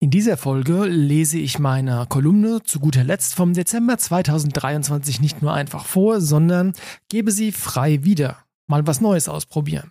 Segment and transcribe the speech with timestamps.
[0.00, 5.52] In dieser Folge lese ich meine Kolumne zu guter Letzt vom Dezember 2023 nicht nur
[5.52, 6.72] einfach vor, sondern
[7.08, 8.44] gebe sie frei wieder.
[8.68, 9.90] Mal was Neues ausprobieren.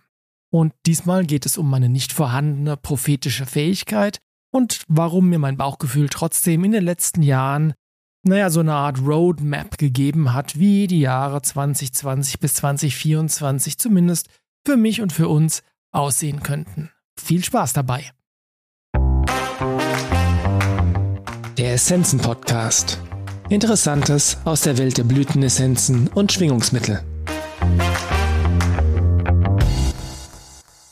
[0.50, 4.18] Und diesmal geht es um meine nicht vorhandene prophetische Fähigkeit
[4.50, 7.74] und warum mir mein Bauchgefühl trotzdem in den letzten Jahren,
[8.22, 14.30] naja, so eine Art Roadmap gegeben hat, wie die Jahre 2020 bis 2024 zumindest
[14.66, 15.62] für mich und für uns
[15.92, 16.90] aussehen könnten.
[17.20, 18.10] Viel Spaß dabei!
[21.58, 23.00] Der Essenzen Podcast.
[23.48, 27.02] Interessantes aus der Welt der Blütenessenzen und Schwingungsmittel.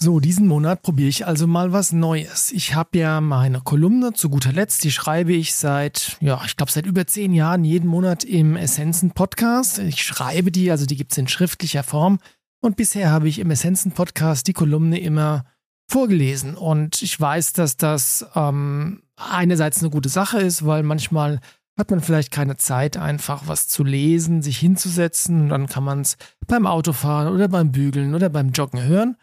[0.01, 2.51] So, diesen Monat probiere ich also mal was Neues.
[2.51, 6.73] Ich habe ja meine Kolumne zu guter Letzt, die schreibe ich seit, ja, ich glaube
[6.73, 9.79] seit über zehn Jahren jeden Monat im Essenzen Podcast.
[9.79, 12.19] Ich schreibe die, also die gibt es in schriftlicher Form.
[12.61, 15.45] Und bisher habe ich im Essenzen Podcast die Kolumne immer
[15.89, 16.57] vorgelesen.
[16.57, 21.41] Und ich weiß, dass das ähm, einerseits eine gute Sache ist, weil manchmal
[21.79, 26.01] hat man vielleicht keine Zeit, einfach was zu lesen, sich hinzusetzen und dann kann man
[26.01, 29.17] es beim Autofahren oder beim Bügeln oder beim Joggen hören.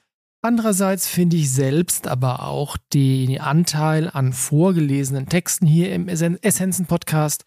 [0.43, 7.45] Andererseits finde ich selbst aber auch den Anteil an vorgelesenen Texten hier im Essenzen-Podcast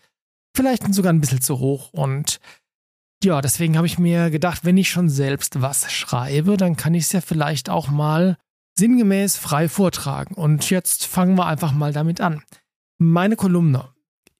[0.57, 2.41] vielleicht sogar ein bisschen zu hoch und
[3.23, 7.05] ja, deswegen habe ich mir gedacht, wenn ich schon selbst was schreibe, dann kann ich
[7.05, 8.37] es ja vielleicht auch mal
[8.79, 10.35] sinngemäß frei vortragen.
[10.35, 12.43] Und jetzt fangen wir einfach mal damit an.
[12.99, 13.89] Meine Kolumne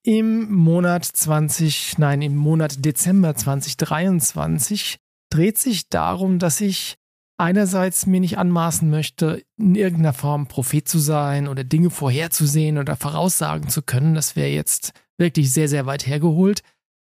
[0.03, 4.99] im Monat 20, nein, im Monat Dezember 2023
[5.29, 6.95] dreht sich darum, dass ich
[7.37, 12.95] einerseits mir nicht anmaßen möchte, in irgendeiner Form Prophet zu sein oder Dinge vorherzusehen oder
[12.95, 14.15] voraussagen zu können.
[14.15, 16.61] Das wäre jetzt wirklich sehr, sehr weit hergeholt.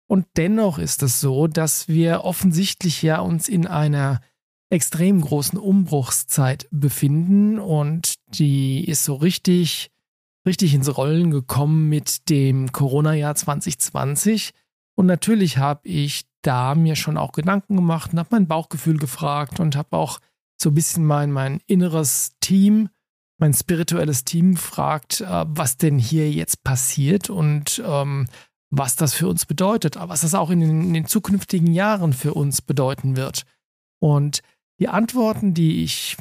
[0.08, 4.22] Und dennoch ist es so, dass wir offensichtlich ja uns in einer
[4.70, 9.92] extrem großen Umbruchszeit befinden und die ist so richtig,
[10.46, 14.52] richtig ins Rollen gekommen mit dem Corona-Jahr 2020.
[14.96, 19.60] Und natürlich habe ich da mir schon auch Gedanken gemacht und habe mein Bauchgefühl gefragt
[19.60, 20.20] und habe auch
[20.62, 22.90] so ein bisschen mein, mein inneres Team,
[23.40, 28.28] mein spirituelles Team gefragt, äh, was denn hier jetzt passiert und ähm,
[28.70, 32.34] was das für uns bedeutet, was das auch in den, in den zukünftigen Jahren für
[32.34, 33.46] uns bedeuten wird.
[34.00, 34.42] Und
[34.80, 36.18] die Antworten, die ich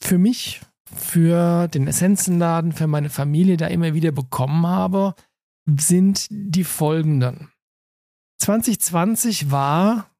[0.00, 0.60] für mich,
[0.94, 5.14] für den Essenzenladen, für meine Familie da immer wieder bekommen habe,
[5.66, 7.50] sind die folgenden.
[8.38, 10.10] 2020 war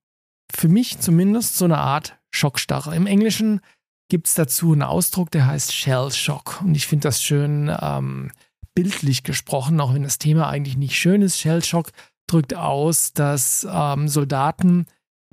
[0.52, 2.96] für mich zumindest so eine Art Schockstarre.
[2.96, 3.60] Im Englischen
[4.08, 6.62] gibt es dazu einen Ausdruck, der heißt Shell Shock.
[6.62, 8.32] Und ich finde das schön ähm,
[8.74, 11.38] bildlich gesprochen, auch wenn das Thema eigentlich nicht schön ist.
[11.38, 11.90] Shell Shock
[12.26, 14.86] drückt aus, dass ähm, Soldaten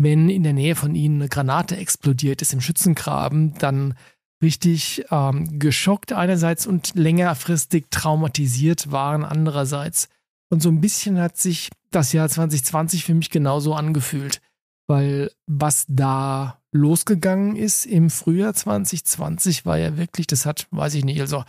[0.03, 3.95] wenn in der Nähe von ihnen eine Granate explodiert ist im Schützengraben, dann
[4.41, 10.09] richtig ähm, geschockt einerseits und längerfristig traumatisiert waren andererseits.
[10.49, 14.41] Und so ein bisschen hat sich das Jahr 2020 für mich genauso angefühlt,
[14.87, 21.05] weil was da losgegangen ist im Frühjahr 2020 war ja wirklich, das hat, weiß ich
[21.05, 21.43] nicht, also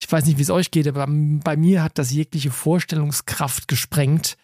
[0.00, 4.36] ich weiß nicht, wie es euch geht, aber bei mir hat das jegliche Vorstellungskraft gesprengt,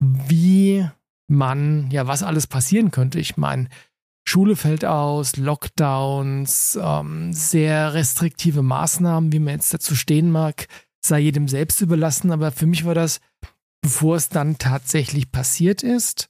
[0.00, 0.88] wie
[1.28, 3.20] man, ja, was alles passieren könnte.
[3.20, 3.68] Ich meine,
[4.28, 10.66] Schule fällt aus, Lockdowns, ähm, sehr restriktive Maßnahmen, wie man jetzt dazu stehen mag,
[11.00, 12.30] sei jedem selbst überlassen.
[12.32, 13.20] Aber für mich war das,
[13.80, 16.28] bevor es dann tatsächlich passiert ist,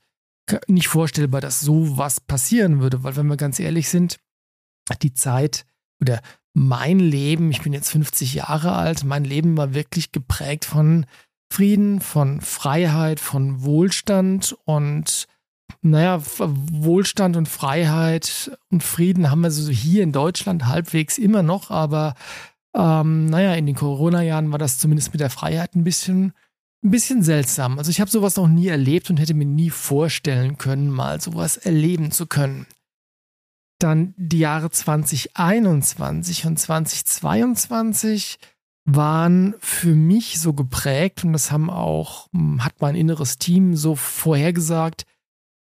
[0.67, 3.03] nicht vorstellbar, dass so was passieren würde.
[3.03, 4.19] Weil wenn wir ganz ehrlich sind,
[5.03, 5.67] die Zeit
[6.01, 6.23] oder
[6.55, 11.07] mein Leben, ich bin jetzt 50 Jahre alt, mein Leben war wirklich geprägt von
[11.51, 15.27] Frieden, von Freiheit, von Wohlstand und
[15.81, 21.71] naja, Wohlstand und Freiheit und Frieden haben wir so hier in Deutschland halbwegs immer noch,
[21.71, 22.15] aber
[22.75, 26.33] ähm, naja, in den Corona-Jahren war das zumindest mit der Freiheit ein bisschen,
[26.83, 27.79] ein bisschen seltsam.
[27.79, 31.57] Also ich habe sowas noch nie erlebt und hätte mir nie vorstellen können, mal sowas
[31.57, 32.67] erleben zu können.
[33.79, 38.39] Dann die Jahre 2021 und 2022
[38.91, 43.95] waren für mich so geprägt und das haben auch, hm, hat mein inneres Team so
[43.95, 45.05] vorhergesagt,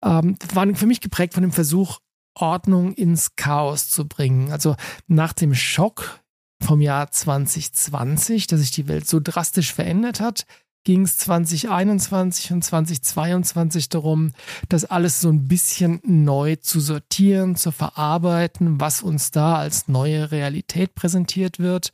[0.03, 1.99] ähm, waren für mich geprägt von dem Versuch,
[2.35, 4.51] Ordnung ins Chaos zu bringen.
[4.51, 4.75] Also
[5.07, 6.19] nach dem Schock
[6.61, 10.45] vom Jahr 2020, dass sich die Welt so drastisch verändert hat,
[10.83, 14.33] ging es 2021 und 2022 darum,
[14.67, 20.31] das alles so ein bisschen neu zu sortieren, zu verarbeiten, was uns da als neue
[20.31, 21.91] Realität präsentiert wird.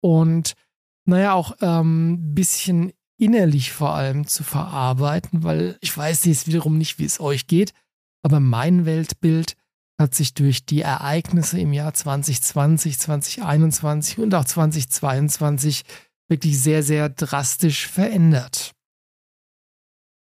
[0.00, 0.54] Und
[1.04, 6.78] naja, auch ein ähm, bisschen innerlich vor allem zu verarbeiten, weil ich weiß jetzt wiederum
[6.78, 7.72] nicht, wie es euch geht,
[8.22, 9.56] aber mein Weltbild
[10.00, 15.84] hat sich durch die Ereignisse im Jahr 2020, 2021 und auch 2022
[16.28, 18.72] wirklich sehr, sehr drastisch verändert.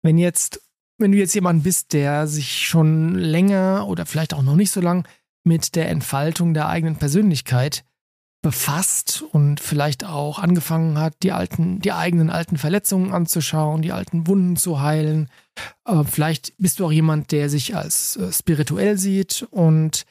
[0.04, 0.62] Wenn jetzt,
[0.98, 4.82] wenn du jetzt jemand bist, der sich schon länger oder vielleicht auch noch nicht so
[4.82, 5.08] lang
[5.44, 7.84] mit der Entfaltung der eigenen Persönlichkeit
[8.42, 14.26] befasst und vielleicht auch angefangen hat, die alten, die eigenen alten Verletzungen anzuschauen, die alten
[14.28, 15.30] Wunden zu heilen.
[15.86, 20.06] Äh, vielleicht bist du auch jemand, der sich als äh, spirituell sieht und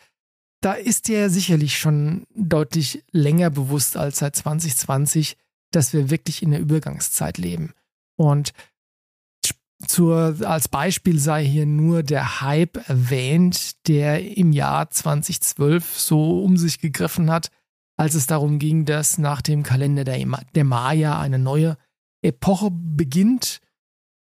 [0.61, 5.37] da ist dir sicherlich schon deutlich länger bewusst als seit 2020,
[5.71, 7.73] dass wir wirklich in der Übergangszeit leben.
[8.17, 8.53] Und
[9.87, 16.59] zur, als Beispiel sei hier nur der Hype erwähnt, der im Jahr 2012 so um
[16.59, 17.51] sich gegriffen hat,
[18.01, 21.77] als es darum ging, dass nach dem Kalender der, der Maya eine neue
[22.23, 23.61] Epoche beginnt.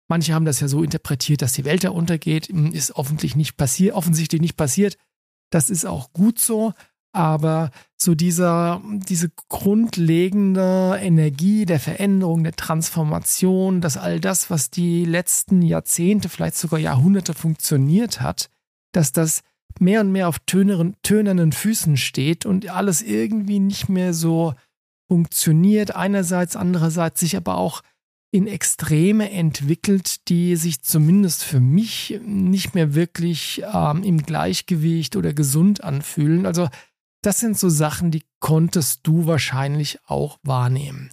[0.08, 2.48] Manche haben das ja so interpretiert, dass die Welt da untergeht.
[2.48, 4.98] Ist offensichtlich nicht passiert, offensichtlich nicht passiert.
[5.52, 6.74] Das ist auch gut so.
[7.14, 15.06] Aber so dieser, diese grundlegende Energie der Veränderung, der Transformation, dass all das, was die
[15.06, 18.50] letzten Jahrzehnte, vielleicht sogar Jahrhunderte funktioniert hat,
[18.92, 19.44] dass das
[19.80, 24.54] mehr und mehr auf töneren, tönernen Füßen steht und alles irgendwie nicht mehr so
[25.10, 25.96] funktioniert.
[25.96, 27.82] Einerseits, andererseits sich aber auch
[28.32, 35.34] in Extreme entwickelt, die sich zumindest für mich nicht mehr wirklich ähm, im Gleichgewicht oder
[35.34, 36.46] gesund anfühlen.
[36.46, 36.68] Also
[37.22, 41.10] das sind so Sachen, die konntest du wahrscheinlich auch wahrnehmen.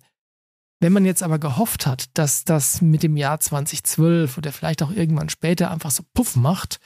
[0.80, 4.90] Wenn man jetzt aber gehofft hat, dass das mit dem Jahr 2012 oder vielleicht auch
[4.90, 6.78] irgendwann später einfach so puff macht,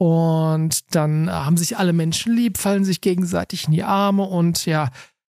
[0.00, 4.88] und dann haben sich alle Menschen lieb, fallen sich gegenseitig in die Arme und ja,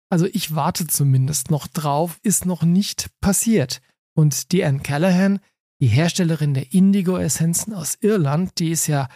[0.10, 3.80] also ich warte zumindest noch drauf, ist noch nicht passiert.
[4.16, 5.40] Und die Anne Callahan,
[5.80, 9.08] die Herstellerin der Indigo-Essenzen aus Irland, die ist ja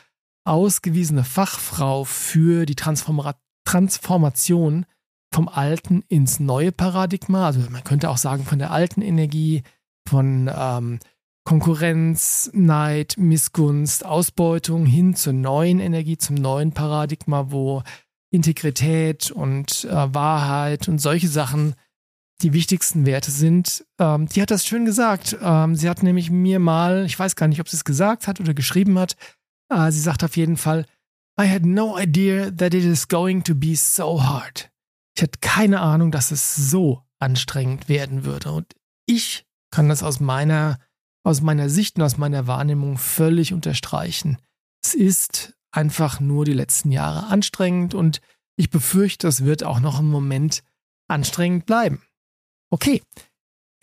[0.45, 3.33] ausgewiesene Fachfrau für die Transforma
[3.65, 4.85] Transformation
[5.33, 7.47] vom alten ins neue Paradigma.
[7.47, 9.63] Also man könnte auch sagen von der alten Energie,
[10.07, 10.99] von ähm,
[11.49, 17.81] Konkurrenz, Neid, Missgunst, Ausbeutung hin zur neuen Energie, zum neuen Paradigma, wo
[18.29, 21.73] Integrität und äh, Wahrheit und solche Sachen
[22.43, 23.83] die wichtigsten Werte sind.
[23.97, 25.39] Ähm, die hat das schön gesagt.
[25.41, 28.39] Ähm, sie hat nämlich mir mal, ich weiß gar nicht, ob sie es gesagt hat
[28.39, 29.15] oder geschrieben hat,
[29.73, 30.85] äh, sie sagt auf jeden Fall,
[31.41, 34.69] I had no idea that it is going to be so hard.
[35.17, 38.51] Ich hatte keine Ahnung, dass es so anstrengend werden würde.
[38.51, 38.75] Und
[39.07, 40.77] ich kann das aus meiner
[41.23, 44.37] aus meiner Sicht und aus meiner Wahrnehmung völlig unterstreichen.
[44.83, 48.21] Es ist einfach nur die letzten Jahre anstrengend und
[48.55, 50.63] ich befürchte, es wird auch noch einen Moment
[51.07, 52.01] anstrengend bleiben.
[52.71, 53.01] Okay,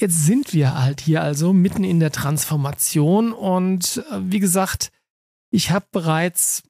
[0.01, 4.91] jetzt sind wir halt hier also mitten in der Transformation und äh, wie gesagt,
[5.51, 6.63] ich habe bereits,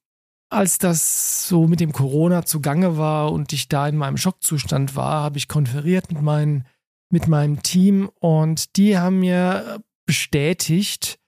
[0.51, 5.23] als das so mit dem Corona zugange war und ich da in meinem Schockzustand war,
[5.23, 6.67] habe ich konferiert mit, meinen,
[7.11, 11.19] mit meinem Team und die haben mir bestätigt,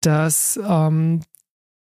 [0.00, 1.22] dass, ähm,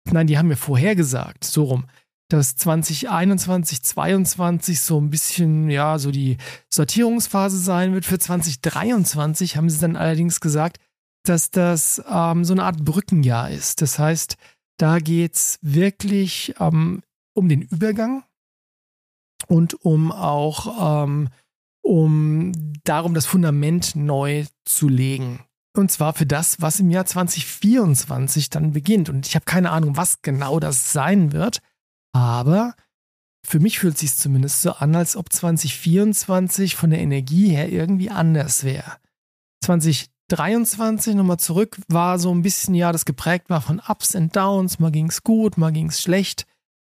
[0.05, 1.85] nein, die haben mir vorhergesagt, so rum,
[2.29, 6.37] dass 2021, 2022 so ein bisschen, ja, so die
[6.69, 8.05] Sortierungsphase sein wird.
[8.05, 10.77] Für 2023 haben sie dann allerdings gesagt,
[11.23, 13.81] dass das ähm, so eine Art Brückenjahr ist.
[13.81, 14.37] Das heißt,
[14.77, 17.03] da geht es wirklich ähm,
[17.33, 18.23] um den Übergang
[19.47, 21.29] und um auch ähm,
[21.83, 22.51] um
[22.83, 25.43] darum, das Fundament neu zu legen.
[25.73, 29.09] Und zwar für das, was im Jahr 2024 dann beginnt.
[29.09, 31.59] Und ich habe keine Ahnung, was genau das sein wird.
[32.13, 32.75] Aber
[33.45, 37.69] für mich fühlt es sich zumindest so an, als ob 2024 von der Energie her
[37.69, 38.97] irgendwie anders wäre.
[39.63, 44.79] 2023 nochmal zurück war so ein bisschen, ja, das geprägt war von Ups und Downs.
[44.79, 46.45] Mal ging es gut, mal ging es schlecht.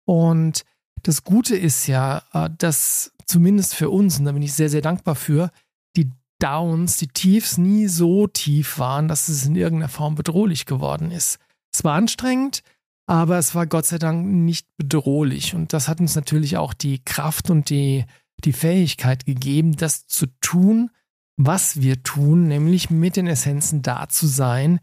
[0.07, 0.65] Und
[1.03, 4.81] das Gute ist ja, äh, dass zumindest für uns, und da bin ich sehr, sehr
[4.81, 5.51] dankbar für,
[5.97, 11.11] die Downs, die Tiefs nie so tief waren, dass es in irgendeiner Form bedrohlich geworden
[11.11, 11.39] ist.
[11.73, 12.63] Es war anstrengend,
[13.07, 15.55] aber es war Gott sei Dank nicht bedrohlich.
[15.55, 18.05] Und das hat uns natürlich auch die Kraft und die,
[18.45, 20.91] die Fähigkeit gegeben, das zu tun,
[21.37, 24.81] was wir tun, nämlich mit den Essenzen da zu sein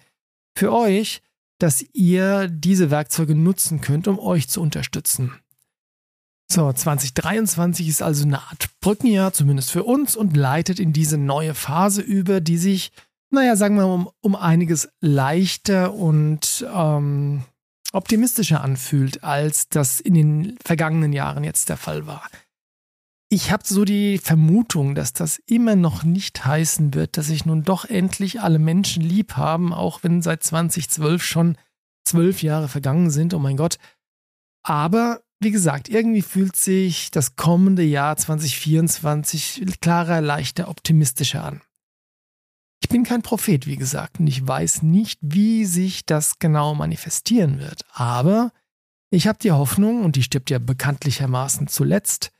[0.58, 1.22] für euch,
[1.60, 5.34] dass ihr diese Werkzeuge nutzen könnt, um euch zu unterstützen.
[6.48, 11.56] So, 2023 ist also eine Art Brückenjahr, zumindest für uns, und leitet in diese neue
[11.56, 12.92] Phase über, die sich,
[13.32, 17.44] naja, sagen wir mal, um, um einiges leichter und ähm,
[17.94, 22.24] optimistischer anfühlt, als das in den vergangenen Jahren jetzt der Fall war.
[23.30, 27.64] Ich habe so die Vermutung, dass das immer noch nicht heißen wird, dass sich nun
[27.64, 31.58] doch endlich alle Menschen lieb haben, auch wenn seit 2012 schon
[32.06, 33.34] zwölf Jahre vergangen sind.
[33.34, 33.80] Oh mein Gott.
[34.62, 41.62] Aber wie gesagt, irgendwie fühlt sich das kommende Jahr 2024 klarer, leichter, optimistischer an.
[42.82, 47.60] Ich bin kein Prophet, wie gesagt, und ich weiß nicht, wie sich das genau manifestieren
[47.60, 47.84] wird.
[47.92, 48.52] Aber
[49.10, 52.32] ich habe die Hoffnung, und die stirbt ja bekanntlichermaßen zuletzt,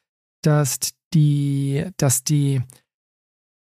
[0.42, 0.78] dass
[1.14, 2.62] die, dass die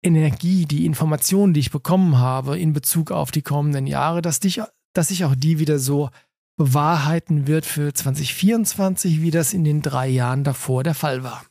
[0.03, 4.61] Energie, die Informationen, die ich bekommen habe in Bezug auf die kommenden Jahre, dass, dich,
[4.93, 6.09] dass sich auch die wieder so
[6.57, 11.45] bewahrheiten wird für 2024, wie das in den drei Jahren davor der Fall war.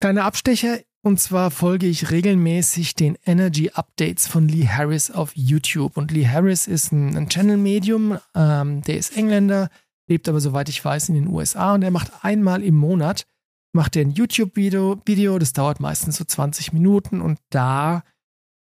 [0.00, 5.96] Kleiner Abstecher, und zwar folge ich regelmäßig den Energy Updates von Lee Harris auf YouTube.
[5.96, 9.70] Und Lee Harris ist ein, ein Channel-Medium, ähm, der ist Engländer,
[10.08, 13.26] lebt aber soweit ich weiß in den USA und er macht einmal im Monat
[13.72, 18.02] macht er ein YouTube-Video, Video, das dauert meistens so 20 Minuten und da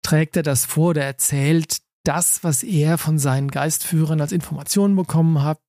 [0.02, 5.42] trägt er das vor, der erzählt das, was er von seinen Geistführern als Informationen bekommen
[5.42, 5.60] hat.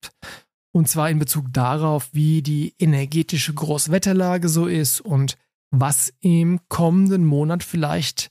[0.72, 5.36] Und zwar in Bezug darauf, wie die energetische Großwetterlage so ist und
[5.70, 8.30] was im kommenden Monat vielleicht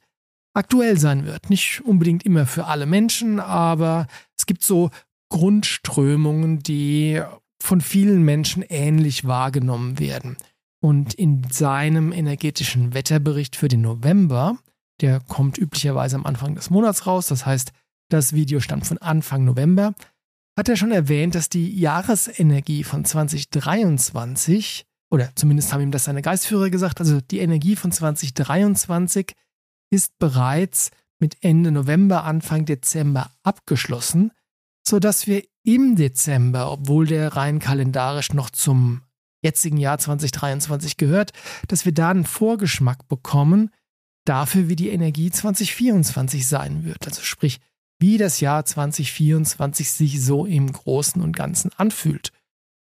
[0.53, 1.49] aktuell sein wird.
[1.49, 4.07] Nicht unbedingt immer für alle Menschen, aber
[4.37, 4.89] es gibt so
[5.29, 7.21] Grundströmungen, die
[7.61, 10.37] von vielen Menschen ähnlich wahrgenommen werden.
[10.81, 14.57] Und in seinem energetischen Wetterbericht für den November,
[14.99, 17.71] der kommt üblicherweise am Anfang des Monats raus, das heißt,
[18.13, 19.95] das Video stammt von Anfang November,
[20.57, 26.21] hat er schon erwähnt, dass die Jahresenergie von 2023, oder zumindest haben ihm das seine
[26.21, 29.33] Geistführer gesagt, also die Energie von 2023
[29.89, 34.31] ist bereits mit Ende November, Anfang Dezember abgeschlossen,
[34.87, 39.01] sodass wir im Dezember, obwohl der rein kalendarisch noch zum
[39.43, 41.31] jetzigen Jahr 2023 gehört,
[41.67, 43.71] dass wir da einen Vorgeschmack bekommen
[44.25, 47.07] dafür, wie die Energie 2024 sein wird.
[47.07, 47.59] Also sprich,
[48.03, 52.33] wie das Jahr 2024 sich so im Großen und Ganzen anfühlt.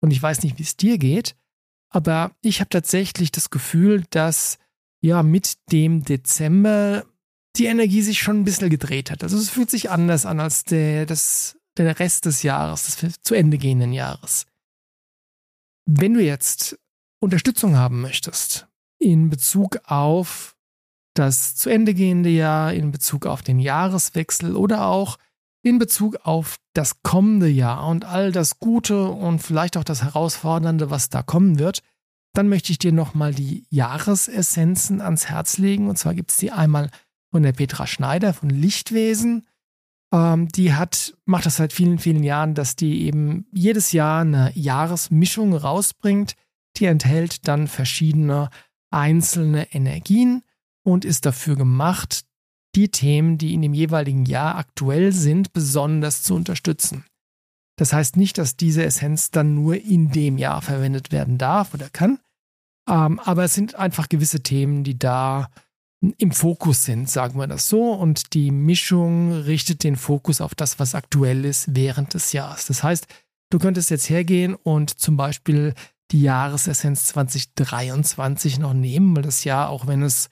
[0.01, 1.35] Und ich weiß nicht, wie es dir geht,
[1.91, 4.59] aber ich habe tatsächlich das Gefühl, dass
[5.01, 7.05] ja mit dem Dezember
[7.57, 9.25] die Energie sich schon ein bisschen gedreht hat.
[9.25, 13.35] Also es fühlt sich anders an als der, das, der Rest des Jahres, des zu
[13.35, 14.47] Ende gehenden Jahres.
[15.85, 16.79] Wenn du jetzt
[17.19, 18.69] Unterstützung haben möchtest
[19.01, 20.57] in Bezug auf
[21.19, 25.19] das zu Ende gehende Jahr, in Bezug auf den Jahreswechsel oder auch
[25.63, 30.91] in Bezug auf das kommende Jahr und all das Gute und vielleicht auch das Herausfordernde,
[30.91, 31.83] was da kommen wird,
[32.33, 35.89] dann möchte ich dir nochmal die Jahresessenzen ans Herz legen.
[35.89, 36.91] Und zwar gibt es die einmal
[37.31, 39.47] von der Petra Schneider von Lichtwesen
[40.13, 44.53] ähm, die hat, macht das seit vielen, vielen Jahren, dass die eben jedes Jahr eine
[44.55, 46.35] Jahresmischung rausbringt.
[46.77, 48.51] Die enthält dann verschiedene
[48.91, 50.43] einzelne Energien
[50.85, 52.25] und ist dafür gemacht,
[52.75, 57.05] die Themen, die in dem jeweiligen Jahr aktuell sind, besonders zu unterstützen.
[57.77, 61.89] Das heißt nicht, dass diese Essenz dann nur in dem Jahr verwendet werden darf oder
[61.91, 62.19] kann,
[62.89, 65.51] ähm, aber es sind einfach gewisse Themen, die da
[66.01, 67.93] im Fokus sind, sagen wir das so.
[67.93, 72.67] Und die Mischung richtet den Fokus auf das, was aktuell ist während des Jahres.
[72.67, 73.07] Das heißt,
[73.51, 75.75] du könntest jetzt hergehen und zum Beispiel
[76.11, 80.31] die Jahresessenz 2023 noch nehmen, weil das Jahr, auch wenn es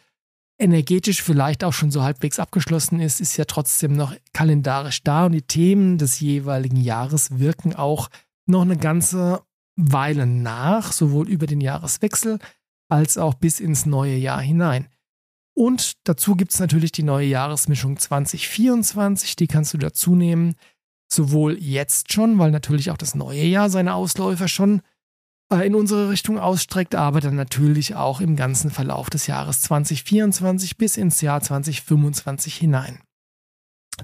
[0.58, 5.32] energetisch vielleicht auch schon so halbwegs abgeschlossen ist, ist ja trotzdem noch kalendarisch da und
[5.32, 8.08] die Themen des jeweiligen Jahres wirken auch
[8.46, 9.42] noch eine ganze
[9.76, 12.38] Weile nach, sowohl über den Jahreswechsel
[12.88, 14.88] als auch bis ins neue Jahr hinein.
[15.54, 20.54] Und dazu gibt es natürlich die neue Jahresmischung 2024, die kannst du dazu nehmen.
[21.08, 24.82] Sowohl jetzt schon, weil natürlich auch das neue Jahr seine Ausläufer schon
[25.50, 30.96] in unsere Richtung ausstreckt, aber dann natürlich auch im ganzen Verlauf des Jahres 2024 bis
[30.96, 33.00] ins Jahr 2025 hinein.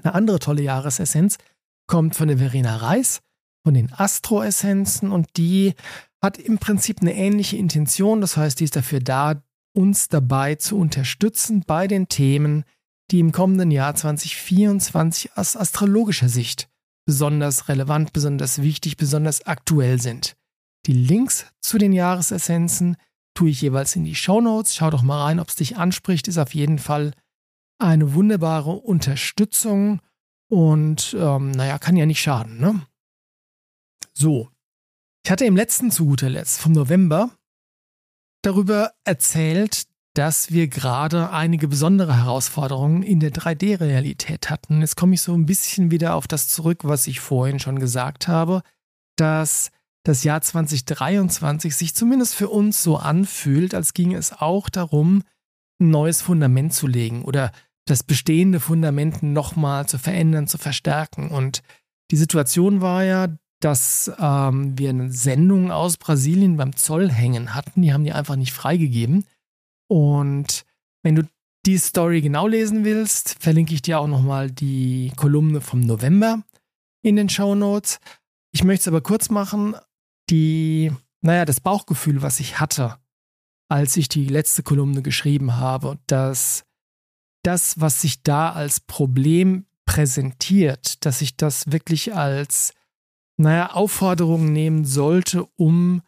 [0.03, 1.39] Eine andere tolle Jahresessenz
[1.87, 3.21] kommt von der Verena Reis,
[3.65, 5.75] von den Astro-Essenzen und die
[6.23, 8.21] hat im Prinzip eine ähnliche Intention.
[8.21, 9.43] Das heißt, die ist dafür da,
[9.77, 12.65] uns dabei zu unterstützen bei den Themen,
[13.11, 16.69] die im kommenden Jahr 2024 aus astrologischer Sicht
[17.05, 20.37] besonders relevant, besonders wichtig, besonders aktuell sind.
[20.87, 22.97] Die Links zu den Jahresessenzen
[23.35, 24.75] tue ich jeweils in die Show Notes.
[24.75, 26.29] Schau doch mal rein, ob es dich anspricht.
[26.29, 27.13] Ist auf jeden Fall
[27.79, 30.01] eine wunderbare Unterstützung
[30.49, 32.61] und ähm, naja, kann ja nicht schaden.
[32.61, 32.87] Ne?
[34.13, 34.51] So,
[35.25, 37.31] ich hatte im letzten zu guter Letzt vom November
[38.43, 44.81] darüber erzählt, dass wir gerade einige besondere Herausforderungen in der 3D-Realität hatten.
[44.81, 48.29] Jetzt komme ich so ein bisschen wieder auf das zurück, was ich vorhin schon gesagt
[48.29, 48.63] habe,
[49.17, 49.71] dass
[50.05, 55.23] das Jahr 2023 sich zumindest für uns so anfühlt, als ginge es auch darum,
[55.81, 57.53] ein neues Fundament zu legen oder
[57.87, 61.31] das bestehende Fundament nochmal zu verändern, zu verstärken.
[61.31, 61.63] Und
[62.11, 63.29] die Situation war ja,
[63.61, 67.83] dass ähm, wir eine Sendung aus Brasilien beim Zoll hängen hatten.
[67.83, 69.25] Die haben die einfach nicht freigegeben.
[69.89, 70.65] Und
[71.03, 71.29] wenn du
[71.65, 76.43] die Story genau lesen willst, verlinke ich dir auch nochmal die Kolumne vom November
[77.03, 78.01] in den Show Notes.
[78.53, 79.77] Ich möchte es aber kurz machen.
[80.33, 82.97] Die, naja, das Bauchgefühl, was ich hatte,
[83.69, 86.65] als ich die letzte Kolumne geschrieben habe, dass
[87.45, 92.73] das, was sich da als Problem präsentiert, dass ich das wirklich als,
[93.37, 96.03] naja, Aufforderung nehmen sollte, um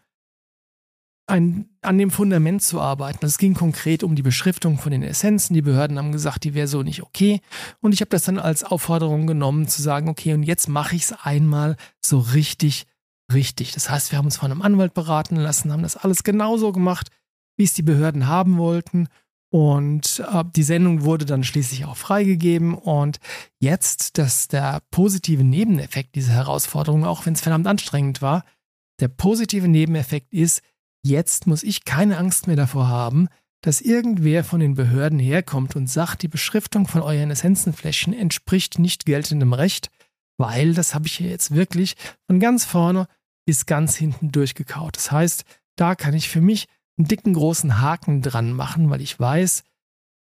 [1.26, 3.25] ein, an dem Fundament zu arbeiten.
[3.25, 5.54] Es ging konkret um die Beschriftung von den Essenzen.
[5.54, 7.40] Die Behörden haben gesagt, die wäre so nicht okay.
[7.81, 11.02] Und ich habe das dann als Aufforderung genommen, zu sagen, okay, und jetzt mache ich
[11.04, 12.87] es einmal so richtig,
[13.33, 13.73] richtig.
[13.73, 17.11] Das heißt, wir haben uns von einem Anwalt beraten lassen, haben das alles genauso gemacht,
[17.57, 19.09] wie es die Behörden haben wollten.
[19.50, 22.75] Und äh, die Sendung wurde dann schließlich auch freigegeben.
[22.75, 23.19] Und
[23.61, 28.45] jetzt, dass der positive Nebeneffekt dieser Herausforderung, auch wenn es verdammt anstrengend war,
[29.00, 30.62] der positive Nebeneffekt ist,
[31.07, 33.28] Jetzt muss ich keine Angst mehr davor haben,
[33.61, 39.04] dass irgendwer von den Behörden herkommt und sagt, die Beschriftung von euren Essenzenfläschchen entspricht nicht
[39.04, 39.90] geltendem Recht,
[40.37, 41.95] weil das habe ich hier jetzt wirklich
[42.26, 43.07] von ganz vorne
[43.47, 44.97] bis ganz hinten durchgekaut.
[44.97, 45.45] Das heißt,
[45.76, 49.64] da kann ich für mich einen dicken großen Haken dran machen, weil ich weiß,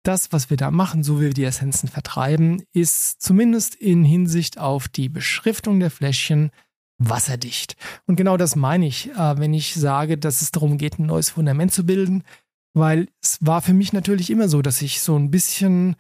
[0.05, 4.59] das, was wir da machen, so wie wir die Essenzen vertreiben, ist zumindest in Hinsicht
[4.59, 6.51] auf die Beschriftung der Fläschchen
[6.99, 7.77] wasserdicht.
[8.07, 11.31] Und genau das meine ich, äh, wenn ich sage, dass es darum geht, ein neues
[11.31, 12.25] Fundament zu bilden,
[12.75, 15.97] weil es war für mich natürlich immer so, dass ich so ein bisschen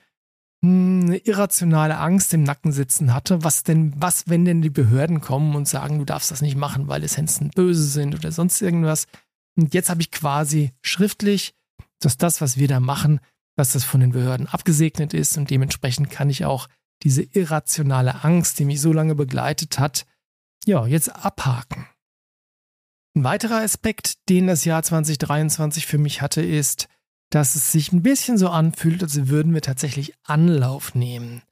[0.62, 3.45] eine irrationale Angst im Nacken sitzen hatte.
[3.45, 6.88] Was denn, was, wenn denn die Behörden kommen und sagen, du darfst das nicht machen,
[6.88, 9.07] weil Essenzen böse sind oder sonst irgendwas.
[9.57, 11.55] Und jetzt habe ich quasi schriftlich,
[12.00, 13.21] dass das, was wir da machen,
[13.57, 16.69] dass das von den Behörden abgesegnet ist und dementsprechend kann ich auch
[17.03, 20.07] diese irrationale Angst, die mich so lange begleitet hat,
[20.65, 21.87] ja, jetzt abhaken.
[23.17, 26.88] Ein weiterer Aspekt, den das Jahr 2023 für mich hatte, ist,
[27.30, 31.42] dass es sich ein bisschen so anfühlt, als würden wir tatsächlich Anlauf nehmen.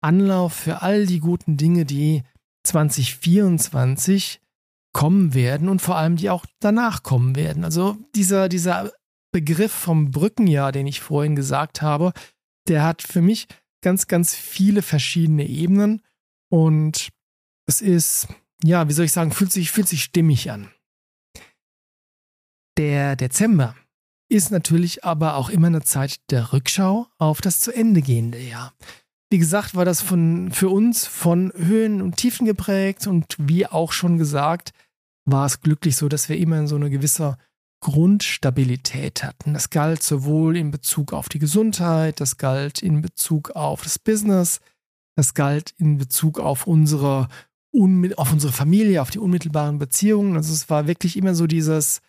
[0.00, 2.22] Anlauf für all die guten Dinge, die
[2.64, 4.40] 2024
[4.92, 7.64] kommen werden und vor allem die auch danach kommen werden.
[7.64, 8.92] Also dieser, dieser
[9.32, 12.12] Begriff vom Brückenjahr, den ich vorhin gesagt habe,
[12.68, 13.48] der hat für mich
[13.80, 16.02] ganz, ganz viele verschiedene Ebenen
[16.50, 17.08] und
[17.66, 18.28] es ist
[18.64, 20.70] ja, wie soll ich sagen, fühlt sich, fühlt sich stimmig an.
[22.78, 23.74] Der Dezember
[24.32, 28.72] ist natürlich aber auch immer eine Zeit der Rückschau auf das zu Ende gehende Jahr.
[29.30, 33.92] Wie gesagt, war das von, für uns von Höhen und Tiefen geprägt und wie auch
[33.92, 34.72] schon gesagt,
[35.26, 37.36] war es glücklich so, dass wir immer so eine gewisse
[37.80, 39.52] Grundstabilität hatten.
[39.52, 44.60] Das galt sowohl in Bezug auf die Gesundheit, das galt in Bezug auf das Business,
[45.14, 47.28] das galt in Bezug auf unsere
[48.16, 50.36] auf unsere Familie, auf die unmittelbaren Beziehungen.
[50.36, 52.02] Also es war wirklich immer so dieses,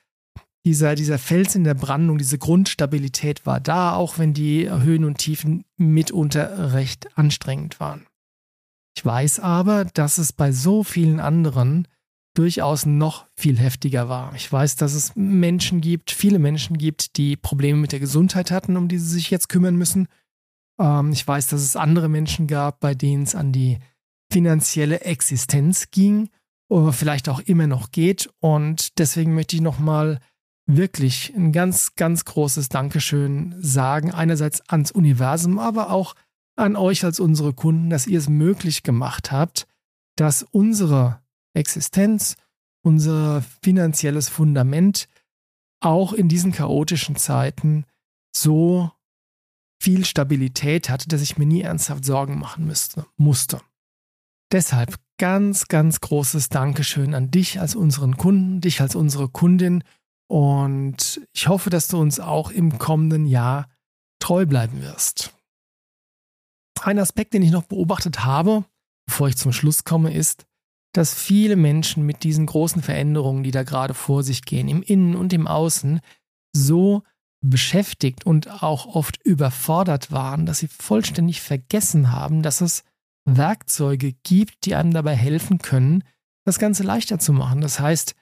[0.66, 5.18] dieser, dieser Fels in der Brandung, diese Grundstabilität war da, auch wenn die Höhen und
[5.18, 8.06] Tiefen mitunter recht anstrengend waren.
[8.96, 11.88] Ich weiß aber, dass es bei so vielen anderen
[12.36, 14.34] durchaus noch viel heftiger war.
[14.36, 18.78] Ich weiß, dass es Menschen gibt, viele Menschen gibt, die Probleme mit der Gesundheit hatten,
[18.78, 20.08] um die sie sich jetzt kümmern müssen.
[20.80, 23.80] Ähm, ich weiß, dass es andere Menschen gab, bei denen es an die
[24.32, 26.30] finanzielle Existenz ging
[26.70, 28.30] oder vielleicht auch immer noch geht.
[28.40, 30.20] Und deswegen möchte ich nochmal
[30.66, 34.12] wirklich ein ganz, ganz großes Dankeschön sagen.
[34.12, 36.16] Einerseits ans Universum, aber auch
[36.56, 39.68] an euch als unsere Kunden, dass ihr es möglich gemacht habt,
[40.16, 41.22] dass unsere
[41.54, 42.36] Existenz,
[42.84, 45.08] unser finanzielles Fundament
[45.82, 47.86] auch in diesen chaotischen Zeiten
[48.36, 48.92] so
[49.82, 53.60] viel Stabilität hatte, dass ich mir nie ernsthaft Sorgen machen müsste, musste.
[54.52, 59.84] Deshalb ganz, ganz großes Dankeschön an dich als unseren Kunden, dich als unsere Kundin.
[60.34, 63.70] Und ich hoffe, dass du uns auch im kommenden Jahr
[64.20, 65.32] treu bleiben wirst.
[66.82, 68.66] Ein Aspekt, den ich noch beobachtet habe,
[69.06, 70.48] bevor ich zum Schluss komme, ist,
[70.92, 75.16] dass viele Menschen mit diesen großen Veränderungen, die da gerade vor sich gehen, im Innen
[75.16, 76.02] und im Außen,
[76.52, 77.04] so
[77.46, 82.84] beschäftigt und auch oft überfordert waren, dass sie vollständig vergessen haben, dass es
[83.26, 86.04] Werkzeuge gibt, die einem dabei helfen können,
[86.44, 87.62] das Ganze leichter zu machen.
[87.62, 88.16] Das heißt,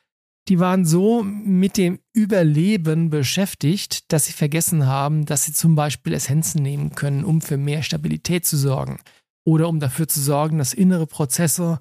[0.47, 6.13] die waren so mit dem Überleben beschäftigt, dass sie vergessen haben, dass sie zum Beispiel
[6.13, 8.99] Essenzen nehmen können, um für mehr Stabilität zu sorgen
[9.45, 11.79] oder um dafür zu sorgen, dass innere Prozesse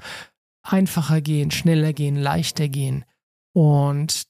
[0.63, 3.05] einfacher gehen, schneller gehen, leichter gehen.
[3.55, 4.25] Und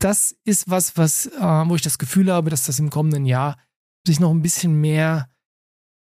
[0.00, 3.56] das ist was, was, äh, wo ich das Gefühl habe, dass das im kommenden Jahr
[4.06, 5.30] sich noch ein bisschen mehr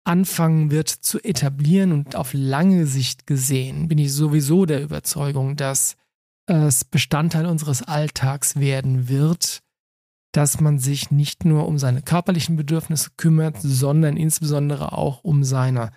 [0.05, 5.97] anfangen wird zu etablieren und auf lange Sicht gesehen, bin ich sowieso der Überzeugung, dass
[6.45, 9.61] es Bestandteil unseres Alltags werden wird,
[10.33, 15.91] dass man sich nicht nur um seine körperlichen Bedürfnisse kümmert, sondern insbesondere auch um seine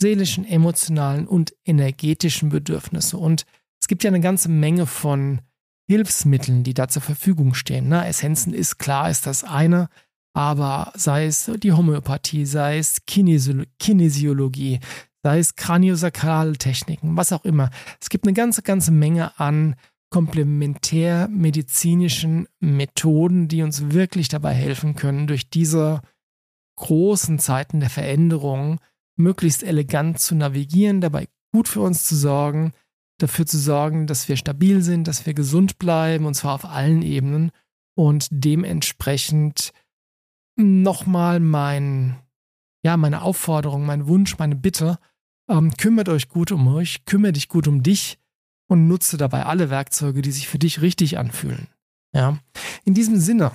[0.00, 3.16] seelischen, emotionalen und energetischen Bedürfnisse.
[3.16, 3.46] Und
[3.80, 5.40] es gibt ja eine ganze Menge von
[5.88, 7.88] Hilfsmitteln, die da zur Verfügung stehen.
[7.88, 8.06] Ne?
[8.06, 9.88] Essenzen ist klar, ist das eine,
[10.34, 14.80] aber sei es die Homöopathie, sei es Kinesiologie,
[15.26, 17.70] sei es kraniosakrale Techniken, was auch immer.
[18.00, 19.74] Es gibt eine ganze, ganze Menge an
[20.08, 26.00] komplementärmedizinischen Methoden, die uns wirklich dabei helfen können, durch diese
[26.76, 28.78] großen Zeiten der Veränderung
[29.16, 32.72] möglichst elegant zu navigieren, dabei gut für uns zu sorgen,
[33.18, 37.02] dafür zu sorgen, dass wir stabil sind, dass wir gesund bleiben, und zwar auf allen
[37.02, 37.50] Ebenen.
[37.96, 39.72] Und dementsprechend
[40.54, 42.14] nochmal mein,
[42.84, 45.00] ja, meine Aufforderung, mein Wunsch, meine Bitte,
[45.48, 48.18] ähm, kümmert euch gut um euch, kümmere dich gut um dich
[48.68, 51.68] und nutze dabei alle Werkzeuge, die sich für dich richtig anfühlen.
[52.12, 52.38] Ja.
[52.84, 53.52] In diesem Sinne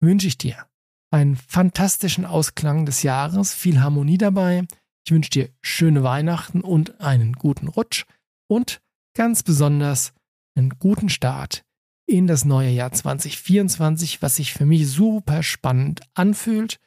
[0.00, 0.66] wünsche ich dir
[1.10, 4.66] einen fantastischen Ausklang des Jahres, viel Harmonie dabei.
[5.04, 8.04] Ich wünsche dir schöne Weihnachten und einen guten Rutsch
[8.48, 8.80] und
[9.14, 10.12] ganz besonders
[10.54, 11.64] einen guten Start
[12.06, 16.78] in das neue Jahr 2024, was sich für mich super spannend anfühlt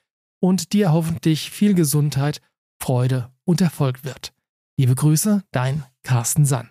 [0.42, 2.42] und dir hoffentlich viel Gesundheit,
[2.84, 4.34] Freude und Erfolg wird.
[4.78, 6.70] Liebe Grüße, dein Carsten Sann.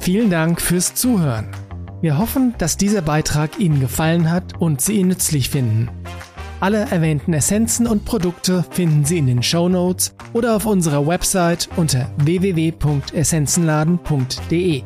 [0.00, 1.52] Vielen Dank fürs Zuhören.
[2.00, 5.88] Wir hoffen, dass dieser Beitrag Ihnen gefallen hat und Sie ihn nützlich finden.
[6.58, 11.68] Alle erwähnten Essenzen und Produkte finden Sie in den Show Notes oder auf unserer Website
[11.76, 14.82] unter www.essenzenladen.de.